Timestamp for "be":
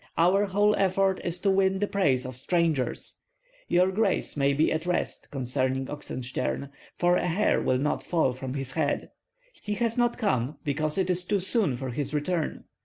4.51-4.71